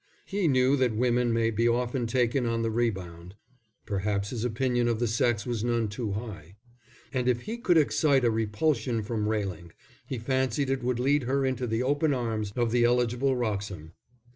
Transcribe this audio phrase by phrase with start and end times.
[0.25, 3.35] He knew that women may be often taken on the rebound,
[3.85, 6.55] (perhaps his opinion of the sex was none too high,)
[7.13, 9.73] and if he could excite a repulsion from Railing,
[10.07, 13.91] he fancied it would lead her into the open arms of the eligible Wroxham.